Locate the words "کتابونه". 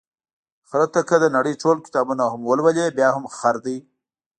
1.85-2.23